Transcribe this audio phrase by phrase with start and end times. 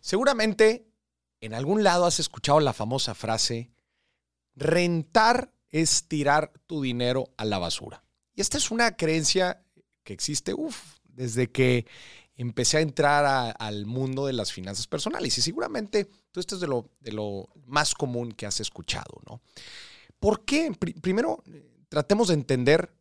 [0.00, 0.90] Seguramente
[1.40, 3.70] en algún lado has escuchado la famosa frase,
[4.54, 8.04] rentar es tirar tu dinero a la basura.
[8.34, 9.62] Y esta es una creencia
[10.04, 10.54] que existe,
[11.04, 11.86] desde que
[12.36, 15.36] empecé a entrar al mundo de las finanzas personales.
[15.38, 19.40] Y seguramente tú esto es de lo, más común que has escuchado, ¿no?
[20.18, 20.72] ¿Por qué?
[21.00, 21.42] primero,
[21.88, 22.92] tratemos de entender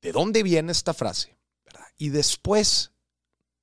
[0.00, 1.36] de dónde viene esta frase.
[1.96, 2.92] Y después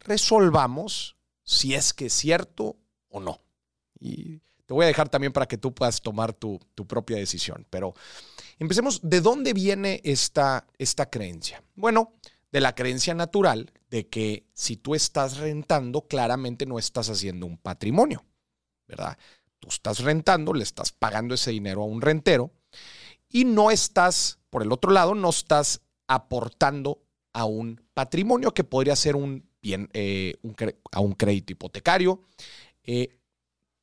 [0.00, 1.15] resolvamos
[1.46, 2.76] si es que es cierto
[3.08, 3.40] o no.
[3.98, 7.66] Y te voy a dejar también para que tú puedas tomar tu, propia decisión.
[7.70, 7.94] Pero
[8.58, 11.62] empecemos, ¿de dónde viene esta, esta creencia?
[11.76, 12.12] Bueno,
[12.50, 17.58] de la creencia natural de que si tú estás rentando, claramente no estás haciendo un
[17.58, 18.24] patrimonio,
[18.88, 19.16] ¿verdad?
[19.60, 22.50] Tú estás rentando, le estás pagando ese dinero a un rentero
[23.28, 28.96] y no estás, por el otro lado, no estás aportando a un patrimonio que podría
[28.96, 30.34] ser un eh,
[30.92, 32.22] a un crédito hipotecario,
[32.84, 33.18] eh,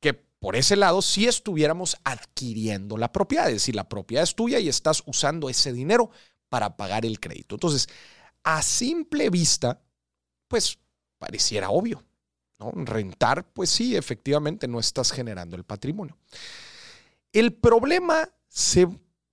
[0.00, 4.58] que por ese lado si estuviéramos adquiriendo la propiedad, es decir, la propiedad es tuya
[4.58, 6.10] y estás usando ese dinero
[6.48, 7.54] para pagar el crédito.
[7.54, 7.88] Entonces,
[8.42, 9.80] a simple vista,
[10.48, 10.78] pues
[11.18, 12.04] pareciera obvio.
[12.58, 12.72] ¿no?
[12.84, 16.16] Rentar, pues sí, efectivamente no estás generando el patrimonio.
[17.32, 18.86] El problema se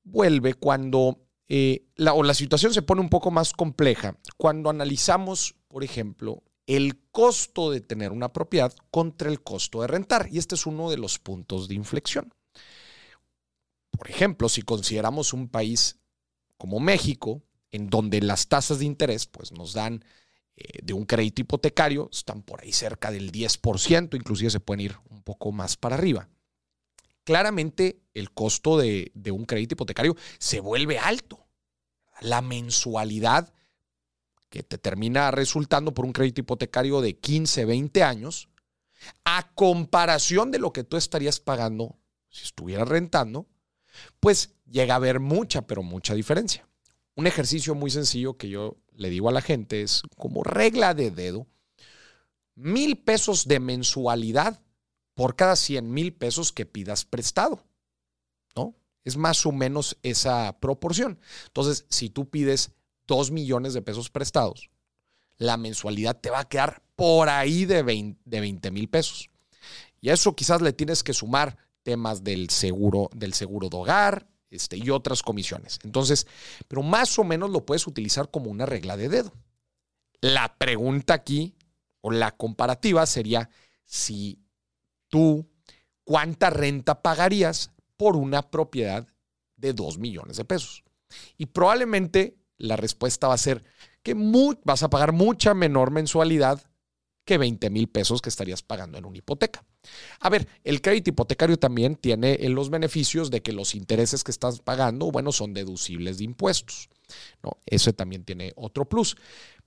[0.04, 1.20] vuelve cuando
[1.52, 6.44] eh, o la situación se pone un poco más compleja cuando analizamos, por ejemplo,
[6.76, 10.28] el costo de tener una propiedad contra el costo de rentar.
[10.32, 12.34] Y este es uno de los puntos de inflexión.
[13.92, 16.00] Por ejemplo, si consideramos un país
[16.58, 20.04] como México, en donde las tasas de interés pues, nos dan
[20.56, 24.96] eh, de un crédito hipotecario, están por ahí cerca del 10%, inclusive se pueden ir
[25.10, 26.30] un poco más para arriba
[27.30, 31.46] claramente el costo de, un crédito hipotecario se vuelve alto.
[32.22, 33.54] La mensualidad
[34.50, 38.50] que te termina resultando por un crédito hipotecario de 15, 20 años,
[39.24, 41.98] a comparación de lo que tú estarías pagando
[42.30, 43.48] si estuvieras rentando,
[44.20, 46.68] pues llega a haber mucha, pero mucha diferencia.
[47.16, 51.12] Un ejercicio muy sencillo que yo le digo a la gente es como regla de
[51.12, 51.48] dedo,
[52.56, 54.62] mil pesos de mensualidad
[55.14, 57.64] por cada 100 mil pesos que pidas prestado.
[58.56, 58.76] ¿No?
[59.04, 61.20] Es más o menos esa proporción.
[61.48, 62.72] Entonces, si tú pides
[63.10, 64.70] 2 millones de pesos prestados,
[65.38, 69.30] la mensualidad te va a quedar por ahí de 20 mil pesos.
[70.00, 74.28] Y a eso quizás le tienes que sumar temas del seguro, del seguro de hogar
[74.52, 75.80] este, y otras comisiones.
[75.84, 76.28] Entonces,
[76.68, 79.34] pero más o menos lo puedes utilizar como una regla de dedo.
[80.22, 81.56] La pregunta aquí
[82.02, 83.50] o la comparativa sería
[83.86, 84.40] si
[85.08, 85.50] tú
[86.04, 89.08] cuánta renta pagarías por una propiedad
[89.56, 90.84] de 2 millones de pesos.
[91.38, 93.64] Y probablemente la respuesta va a ser
[94.04, 94.16] que
[94.64, 96.62] vas a pagar mucha menor mensualidad
[97.26, 99.64] que 20 mil pesos que estarías pagando en una hipoteca.
[100.20, 104.62] A ver, el crédito hipotecario también tiene los beneficios de que los intereses que estás
[104.62, 106.90] pagando, bueno, son deducibles de impuestos.
[107.44, 107.58] ¿no?
[107.66, 109.16] Eso también tiene otro plus.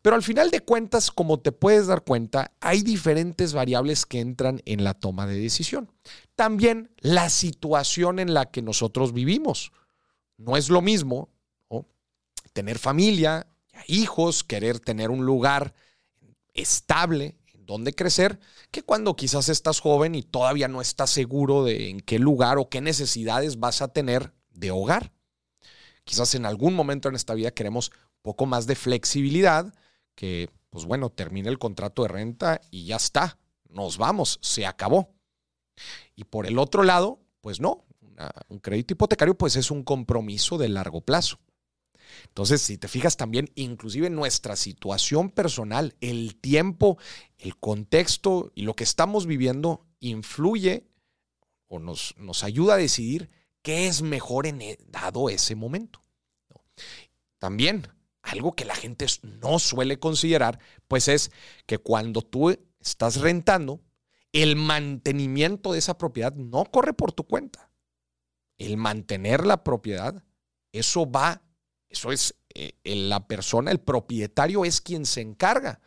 [0.03, 4.61] Pero al final de cuentas, como te puedes dar cuenta, hay diferentes variables que entran
[4.65, 5.89] en la toma de decisión.
[6.35, 9.71] También la situación en la que nosotros vivimos.
[10.37, 11.29] No es lo mismo
[12.53, 13.47] tener familia,
[13.87, 15.75] hijos, querer tener un lugar
[16.55, 18.39] estable en donde crecer,
[18.71, 22.69] que cuando quizás estás joven y todavía no estás seguro de en qué lugar o
[22.69, 25.13] qué necesidades vas a tener de hogar.
[26.05, 29.73] Quizás en algún momento en esta vida queremos un poco más de flexibilidad,
[30.15, 33.39] que, pues bueno, termine el contrato de renta y ya está,
[33.69, 35.15] nos vamos, se acabó.
[36.15, 37.85] Y por el otro lado, pues no,
[38.49, 41.39] un crédito hipotecario pues es un compromiso de largo plazo.
[42.29, 46.99] Entonces, si te fijas también, inclusive nuestra situación personal, el tiempo,
[47.39, 50.89] el contexto y lo que estamos viviendo influye
[51.69, 53.31] o nos, nos ayuda a decidir
[53.63, 56.03] qué es mejor en e, dado ese momento.
[57.39, 57.89] También
[58.23, 60.59] algo que la gente no suele considerar,
[60.89, 61.33] pues es
[61.67, 63.81] que cuando tú estás rentando,
[64.33, 67.71] el mantenimiento de esa propiedad no corre por tu cuenta.
[68.59, 70.25] El mantener la propiedad,
[70.73, 71.43] eso va,
[71.93, 75.81] eso es eh, la persona, el propietario es quien se encarga.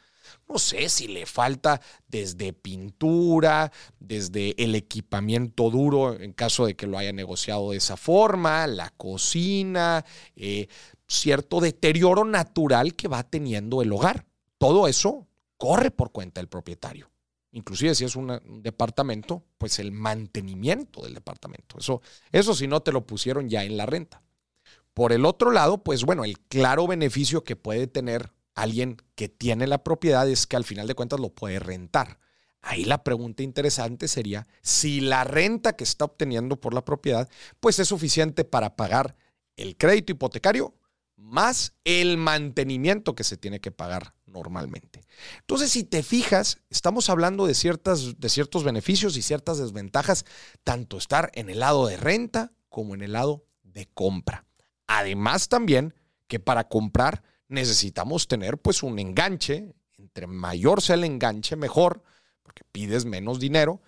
[0.48, 6.88] No sé si le falta desde pintura, desde el equipamiento duro, en caso de que
[6.88, 10.06] lo haya negociado de esa forma, la cocina,
[10.36, 10.68] eh,
[11.08, 14.26] cierto deterioro natural que va teniendo el hogar.
[14.58, 15.28] Todo eso
[15.58, 17.10] corre por cuenta del propietario.
[17.52, 21.78] Inclusive si es un departamento, pues el mantenimiento del departamento.
[21.80, 22.02] Eso,
[22.32, 24.22] eso si no te lo pusieron ya en la renta.
[24.96, 29.68] Por el otro lado, pues bueno, el claro beneficio que puede tener alguien que tiene
[29.68, 32.18] la propiedad es que al final de cuentas lo puede rentar.
[32.62, 37.78] Ahí la pregunta interesante sería si la renta que está obteniendo por la propiedad pues
[37.78, 39.18] es suficiente para pagar
[39.58, 40.74] el crédito hipotecario
[41.18, 45.02] más el mantenimiento que se tiene que pagar normalmente.
[45.42, 50.26] Entonces, si te fijas, estamos hablando de, ciertas, de ciertos beneficios y ciertas desventajas,
[50.64, 54.45] tanto estar en el lado de renta como en el lado de compra.
[54.88, 55.94] Además, también
[56.28, 62.04] que para comprar necesitamos tener pues un enganche, entre mayor sea el enganche, mejor
[62.46, 63.82] porque pides menos dinero.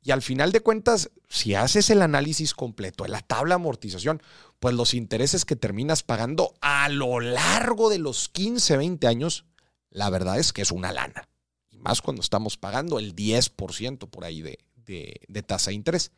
[0.00, 4.22] Y al final de cuentas, si haces el análisis completo de la tabla de amortización,
[4.58, 9.44] pues los intereses que terminas pagando a lo largo de los 15, 20 años,
[9.90, 11.28] la verdad es que es una lana.
[11.68, 16.12] Y más cuando estamos pagando el 10% por ahí de, de, de tasa de interés.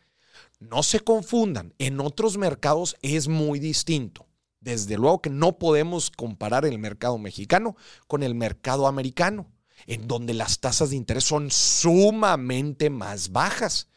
[0.59, 4.27] No se confundan, en otros mercados es muy distinto.
[4.61, 7.77] Desde luego que no podemos comparar el mercado mexicano
[8.07, 9.47] con el mercado americano
[9.87, 13.89] en donde las tasas de interés son sumamente más bajas,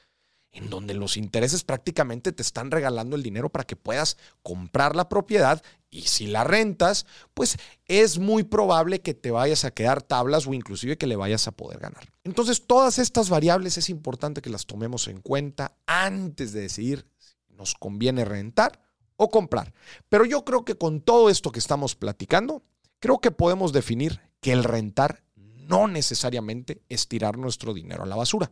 [0.53, 5.09] en donde los intereses prácticamente te están regalando el dinero para que puedas comprar la
[5.09, 7.57] propiedad y si la rentas, pues
[7.87, 11.51] es muy probable que te vayas a quedar tablas o inclusive que le vayas a
[11.51, 12.11] poder ganar.
[12.23, 17.35] Entonces, todas estas variables es importante que las tomemos en cuenta antes de decidir si
[17.55, 18.79] nos conviene rentar
[19.17, 19.73] o comprar.
[20.09, 22.63] Pero yo creo que con todo esto que estamos platicando,
[22.99, 28.15] creo que podemos definir que el rentar no necesariamente es tirar nuestro dinero a la
[28.15, 28.51] basura.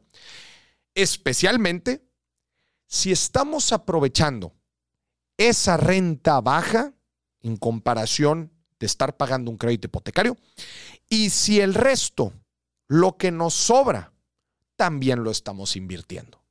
[0.96, 2.06] Especialmente
[2.88, 4.54] si estamos aprovechando
[5.38, 6.94] esa renta baja
[7.42, 10.38] en comparación de estar pagando un crédito hipotecario
[11.10, 12.34] y si el resto,
[12.88, 14.14] lo que nos sobra,
[14.76, 16.44] también lo estamos invirtiendo.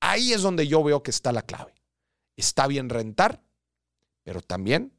[0.00, 1.74] Ahí es donde yo veo que está la clave.
[2.36, 3.42] Está bien rentar,
[4.22, 4.92] pero también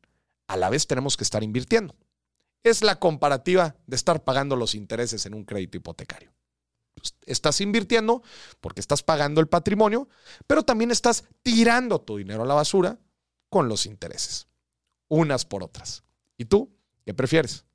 [0.48, 1.96] a la vez tenemos que estar invirtiendo
[2.64, 6.33] es la comparativa de estar pagando los intereses en un crédito hipotecario.
[7.26, 8.24] Estás invirtiendo
[8.62, 10.08] porque estás pagando el patrimonio,
[10.48, 13.00] pero también estás tirando tu dinero a la basura
[13.50, 14.48] con los intereses,
[15.08, 16.04] unas por otras.
[16.38, 17.66] ¿Y tú qué prefieres?